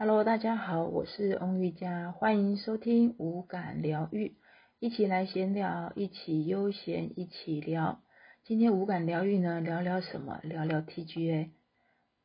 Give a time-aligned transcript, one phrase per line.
[0.00, 4.36] Hello，大家好，我是翁玉佳，欢迎收听无感疗愈，
[4.78, 8.00] 一起来闲聊，一起悠闲，一起聊。
[8.44, 10.38] 今天无感疗愈呢，聊聊什么？
[10.44, 11.48] 聊聊 TGA。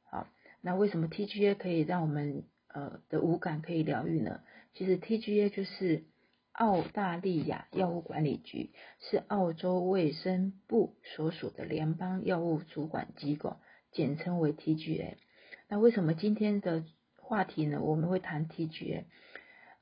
[0.03, 0.27] 好，
[0.61, 4.41] 那为什么 TGA 可以让我们呃的无感可以疗愈呢？
[4.75, 6.03] 其实 TGA 就是
[6.51, 8.69] 澳大利亚药物管理局，
[8.99, 13.57] 是澳洲卫生部所属的联邦药物主管机构，
[13.91, 15.15] 简称为 TGA。
[15.69, 16.83] 那为什么今天的
[17.23, 19.05] 话题呢，我们会谈 TGA，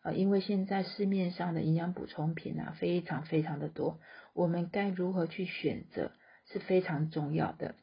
[0.04, 4.00] 呃，因为现在市面上的营养补充品啊，非常非常的多，
[4.34, 6.12] 我们该如何去选择
[6.46, 7.76] 是非常重要的。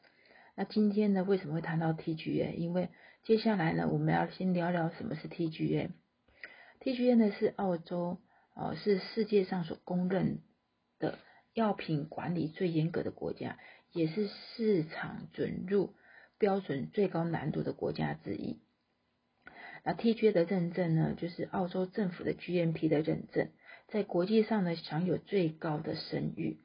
[0.55, 2.55] 那今天呢，为什么会谈到 TGA？
[2.55, 2.89] 因为
[3.23, 5.89] 接下来呢，我们要先聊聊什么是 TGA。
[6.79, 8.17] TGA 呢是澳洲，
[8.55, 10.39] 呃，是世界上所公认
[10.99, 11.19] 的
[11.53, 13.59] 药品管理最严格的国家，
[13.91, 15.93] 也是市场准入
[16.37, 18.61] 标准最高难度的国家之一。
[19.89, 23.49] 而 TGA 的认证呢，就是澳洲政府的 GMP 的认证，
[23.87, 26.59] 在国际上呢享有最高的声誉。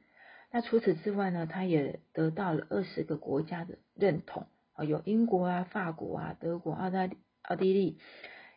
[0.51, 7.09] 那除此之外呢，它也得到了二十个国家的认同啊，有英国啊、法国啊、德国、澳大
[7.41, 7.97] 奥地利、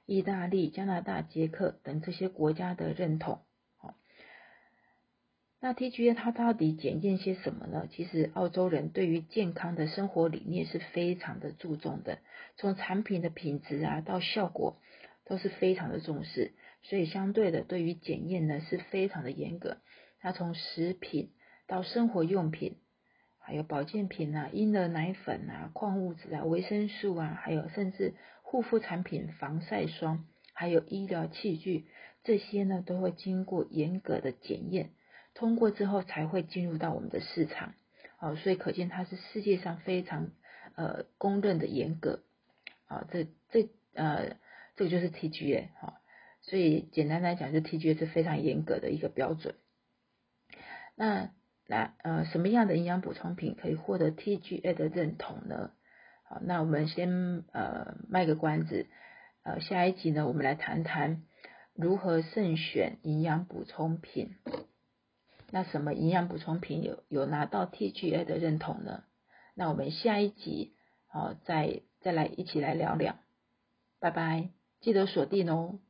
[0.04, 3.40] 意大利、加拿大、捷克等这些国家的认同。
[5.60, 7.88] 那 TGA 它到底检验些什么呢？
[7.90, 12.20] 其实澳洲人对于健康的生活理念是非常的注重的，
[12.56, 14.76] 从产品的品质啊到效果
[15.24, 19.78] 都是非常的重视，所以相对的对于检验呢是非常的严格。
[20.20, 21.32] 它从食品
[21.66, 22.76] 到生活用品，
[23.40, 31.86] 还有保健品啊、婴儿奶粉啊、矿物质啊、维生素啊，还有甚至护肤产品、防晒霜，还有医疗器具，
[32.22, 34.90] 这些呢都会经过严格的检验。
[35.38, 37.74] 通过之后才会进入到我们的市场，
[38.18, 40.32] 哦，所以可见它是世界上非常
[40.74, 42.24] 呃公认的严格，
[42.88, 44.36] 啊，这这呃
[44.74, 46.00] 这个就是 TGA 哈，
[46.42, 49.54] 所以简单来讲，就 TGA 是非常严格的一个标准。
[50.96, 51.30] 那
[51.68, 55.70] 那呃什么样的营养补充品可以获得 TGA 的认同呢？
[56.24, 58.88] 好，那我们先呃卖个关子，
[59.44, 61.22] 呃下一集呢我们来谈谈
[61.74, 64.34] 如何慎选营养补充品。
[65.50, 69.04] 那什么营养补充品有有拿到 TGA 的认同呢？
[69.54, 70.74] 那我们下一集
[71.12, 73.16] 哦再再来一起来聊聊，
[73.98, 74.50] 拜拜，
[74.80, 75.80] 记得锁定哦。